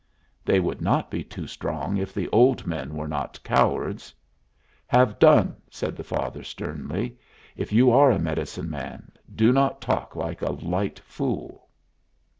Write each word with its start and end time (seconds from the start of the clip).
"They 0.43 0.59
would 0.59 0.81
not 0.81 1.11
be 1.11 1.23
too 1.23 1.45
strong 1.45 1.97
if 1.97 2.11
the 2.11 2.27
old 2.29 2.65
men 2.65 2.95
were 2.95 3.07
not 3.07 3.39
cowards." 3.43 4.15
"Have 4.87 5.19
done," 5.19 5.55
said 5.69 5.95
the 5.95 6.03
father, 6.03 6.43
sternly. 6.43 7.19
"If 7.55 7.71
you 7.71 7.91
are 7.91 8.09
a 8.09 8.17
medicine 8.17 8.71
man, 8.71 9.11
do 9.35 9.51
not 9.53 9.79
talk 9.79 10.15
like 10.15 10.41
a 10.41 10.53
light 10.53 10.97
fool." 11.01 11.67